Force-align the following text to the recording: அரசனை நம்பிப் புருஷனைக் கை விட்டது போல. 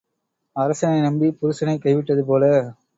அரசனை 0.55 0.99
நம்பிப் 1.01 1.39
புருஷனைக் 1.39 1.81
கை 1.81 1.95
விட்டது 1.95 2.25
போல. 2.25 2.43